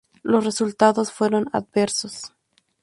Los 0.23 0.45
resultados 0.45 1.11
fueron 1.11 1.45
adversos. 1.53 2.33